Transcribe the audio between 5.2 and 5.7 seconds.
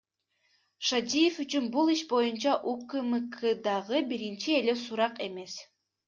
эмес.